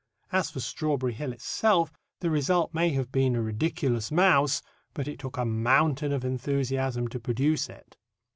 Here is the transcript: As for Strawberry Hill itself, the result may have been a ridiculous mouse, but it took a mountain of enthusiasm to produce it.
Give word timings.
As 0.31 0.49
for 0.49 0.59
Strawberry 0.59 1.13
Hill 1.13 1.31
itself, 1.31 1.93
the 2.21 2.31
result 2.31 2.73
may 2.73 2.89
have 2.89 3.11
been 3.11 3.35
a 3.35 3.41
ridiculous 3.43 4.11
mouse, 4.11 4.63
but 4.95 5.07
it 5.07 5.19
took 5.19 5.37
a 5.37 5.45
mountain 5.45 6.11
of 6.11 6.25
enthusiasm 6.25 7.07
to 7.09 7.19
produce 7.19 7.69
it. 7.69 7.97